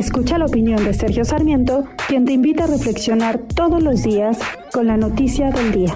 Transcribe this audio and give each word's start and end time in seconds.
Escucha 0.00 0.38
la 0.38 0.46
opinión 0.46 0.82
de 0.82 0.94
Sergio 0.94 1.26
Sarmiento, 1.26 1.84
quien 2.08 2.24
te 2.24 2.32
invita 2.32 2.64
a 2.64 2.66
reflexionar 2.66 3.38
todos 3.54 3.82
los 3.82 4.02
días 4.02 4.38
con 4.72 4.86
la 4.86 4.96
noticia 4.96 5.50
del 5.50 5.72
día. 5.72 5.94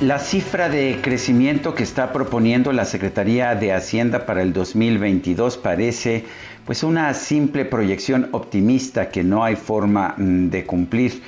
La 0.00 0.18
cifra 0.18 0.70
de 0.70 1.00
crecimiento 1.02 1.74
que 1.74 1.82
está 1.82 2.14
proponiendo 2.14 2.72
la 2.72 2.86
Secretaría 2.86 3.54
de 3.54 3.74
Hacienda 3.74 4.24
para 4.24 4.40
el 4.40 4.54
2022 4.54 5.58
parece 5.58 6.24
pues 6.64 6.82
una 6.82 7.12
simple 7.12 7.66
proyección 7.66 8.30
optimista 8.32 9.10
que 9.10 9.22
no 9.22 9.44
hay 9.44 9.56
forma 9.56 10.14
mm, 10.16 10.48
de 10.48 10.64
cumplir. 10.64 11.20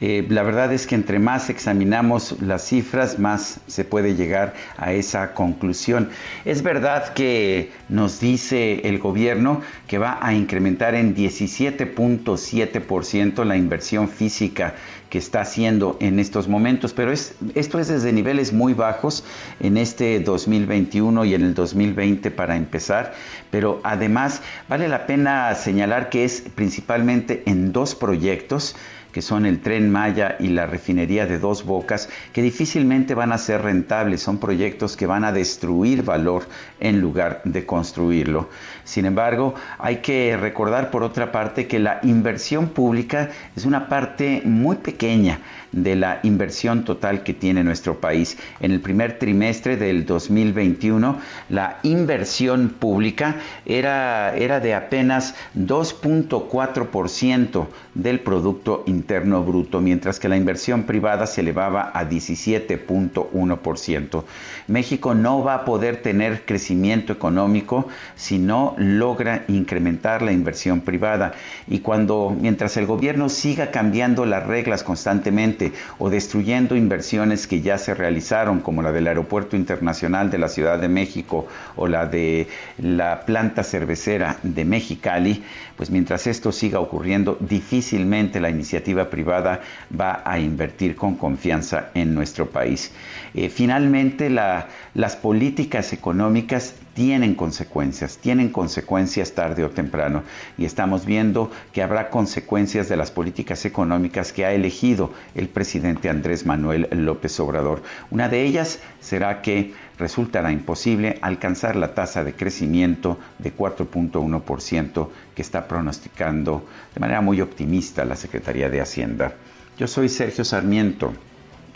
Eh, 0.00 0.24
la 0.28 0.44
verdad 0.44 0.72
es 0.72 0.86
que 0.86 0.94
entre 0.94 1.18
más 1.18 1.50
examinamos 1.50 2.36
las 2.40 2.68
cifras, 2.68 3.18
más 3.18 3.58
se 3.66 3.84
puede 3.84 4.14
llegar 4.14 4.54
a 4.76 4.92
esa 4.92 5.34
conclusión. 5.34 6.10
Es 6.44 6.62
verdad 6.62 7.12
que 7.14 7.72
nos 7.88 8.20
dice 8.20 8.88
el 8.88 9.00
gobierno 9.00 9.60
que 9.88 9.98
va 9.98 10.18
a 10.20 10.34
incrementar 10.34 10.94
en 10.94 11.16
17.7% 11.16 13.44
la 13.44 13.56
inversión 13.56 14.08
física 14.08 14.74
que 15.10 15.18
está 15.18 15.40
haciendo 15.40 15.96
en 16.00 16.18
estos 16.18 16.48
momentos, 16.48 16.92
pero 16.92 17.12
es, 17.12 17.34
esto 17.54 17.78
es 17.78 17.88
desde 17.88 18.12
niveles 18.12 18.52
muy 18.52 18.74
bajos 18.74 19.24
en 19.58 19.78
este 19.78 20.20
2021 20.20 21.24
y 21.24 21.34
en 21.34 21.42
el 21.42 21.54
2020 21.54 22.30
para 22.30 22.56
empezar, 22.56 23.14
pero 23.50 23.80
además 23.84 24.42
vale 24.68 24.88
la 24.88 25.06
pena 25.06 25.54
señalar 25.54 26.10
que 26.10 26.24
es 26.24 26.44
principalmente 26.54 27.42
en 27.46 27.72
dos 27.72 27.94
proyectos, 27.94 28.76
que 29.18 29.22
son 29.22 29.46
el 29.46 29.58
tren 29.58 29.90
Maya 29.90 30.36
y 30.38 30.46
la 30.46 30.66
refinería 30.66 31.26
de 31.26 31.40
Dos 31.40 31.64
Bocas, 31.64 32.08
que 32.32 32.40
difícilmente 32.40 33.14
van 33.14 33.32
a 33.32 33.38
ser 33.38 33.62
rentables, 33.62 34.22
son 34.22 34.38
proyectos 34.38 34.96
que 34.96 35.06
van 35.06 35.24
a 35.24 35.32
destruir 35.32 36.04
valor 36.04 36.44
en 36.78 37.00
lugar 37.00 37.40
de 37.42 37.66
construirlo. 37.66 38.48
Sin 38.84 39.06
embargo, 39.06 39.56
hay 39.80 39.96
que 39.96 40.36
recordar 40.36 40.92
por 40.92 41.02
otra 41.02 41.32
parte 41.32 41.66
que 41.66 41.80
la 41.80 41.98
inversión 42.04 42.68
pública 42.68 43.30
es 43.56 43.64
una 43.64 43.88
parte 43.88 44.40
muy 44.44 44.76
pequeña 44.76 45.40
de 45.72 45.96
la 45.96 46.20
inversión 46.22 46.84
total 46.84 47.24
que 47.24 47.34
tiene 47.34 47.64
nuestro 47.64 48.00
país. 48.00 48.38
En 48.60 48.70
el 48.70 48.80
primer 48.80 49.18
trimestre 49.18 49.76
del 49.76 50.06
2021, 50.06 51.18
la 51.48 51.80
inversión 51.82 52.68
pública 52.70 53.34
era, 53.66 54.36
era 54.36 54.60
de 54.60 54.74
apenas 54.74 55.34
2.4% 55.56 57.66
del 57.94 58.20
Producto 58.20 58.84
Interno 58.86 59.07
Bruto, 59.08 59.80
mientras 59.80 60.20
que 60.20 60.28
la 60.28 60.36
inversión 60.36 60.82
privada 60.82 61.26
se 61.26 61.40
elevaba 61.40 61.90
a 61.94 62.04
17.1%. 62.04 64.24
México 64.66 65.14
no 65.14 65.42
va 65.42 65.54
a 65.54 65.64
poder 65.64 66.02
tener 66.02 66.44
crecimiento 66.44 67.14
económico 67.14 67.88
si 68.16 68.38
no 68.38 68.74
logra 68.76 69.46
incrementar 69.48 70.20
la 70.20 70.32
inversión 70.32 70.82
privada. 70.82 71.32
Y 71.66 71.78
cuando, 71.78 72.36
mientras 72.38 72.76
el 72.76 72.84
gobierno 72.84 73.30
siga 73.30 73.70
cambiando 73.70 74.26
las 74.26 74.46
reglas 74.46 74.82
constantemente 74.82 75.72
o 75.98 76.10
destruyendo 76.10 76.76
inversiones 76.76 77.46
que 77.46 77.62
ya 77.62 77.78
se 77.78 77.94
realizaron, 77.94 78.60
como 78.60 78.82
la 78.82 78.92
del 78.92 79.06
Aeropuerto 79.06 79.56
Internacional 79.56 80.30
de 80.30 80.36
la 80.38 80.48
Ciudad 80.48 80.78
de 80.78 80.88
México 80.88 81.46
o 81.76 81.88
la 81.88 82.04
de 82.06 82.48
la 82.76 83.24
planta 83.24 83.64
cervecera 83.64 84.36
de 84.42 84.66
Mexicali, 84.66 85.42
pues 85.76 85.90
mientras 85.90 86.26
esto 86.26 86.52
siga 86.52 86.80
ocurriendo, 86.80 87.38
difícilmente 87.40 88.40
la 88.40 88.50
iniciativa 88.50 88.87
privada 89.10 89.60
va 89.98 90.22
a 90.24 90.38
invertir 90.38 90.96
con 90.96 91.16
confianza 91.16 91.90
en 91.94 92.14
nuestro 92.14 92.46
país. 92.46 92.92
Eh, 93.34 93.48
finalmente, 93.48 94.30
las 94.30 95.16
políticas 95.16 95.92
económicas 95.92 96.74
tienen 96.98 97.36
consecuencias, 97.36 98.18
tienen 98.18 98.48
consecuencias 98.48 99.30
tarde 99.30 99.62
o 99.62 99.70
temprano. 99.70 100.24
Y 100.58 100.64
estamos 100.64 101.06
viendo 101.06 101.48
que 101.72 101.80
habrá 101.80 102.10
consecuencias 102.10 102.88
de 102.88 102.96
las 102.96 103.12
políticas 103.12 103.64
económicas 103.64 104.32
que 104.32 104.44
ha 104.44 104.50
elegido 104.50 105.12
el 105.36 105.48
presidente 105.48 106.08
Andrés 106.08 106.44
Manuel 106.44 106.88
López 106.90 107.38
Obrador. 107.38 107.84
Una 108.10 108.28
de 108.28 108.42
ellas 108.42 108.80
será 108.98 109.42
que 109.42 109.74
resultará 109.96 110.50
imposible 110.50 111.20
alcanzar 111.22 111.76
la 111.76 111.94
tasa 111.94 112.24
de 112.24 112.32
crecimiento 112.32 113.16
de 113.38 113.54
4.1% 113.54 115.08
que 115.36 115.42
está 115.42 115.68
pronosticando 115.68 116.66
de 116.92 117.00
manera 117.00 117.20
muy 117.20 117.40
optimista 117.40 118.04
la 118.04 118.16
Secretaría 118.16 118.68
de 118.70 118.80
Hacienda. 118.80 119.34
Yo 119.78 119.86
soy 119.86 120.08
Sergio 120.08 120.44
Sarmiento 120.44 121.12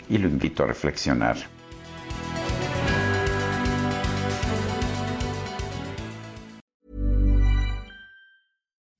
y 0.09 0.17
lo 0.17 0.27
invito 0.27 0.65
a 0.65 0.67
reflexionar. 0.67 1.37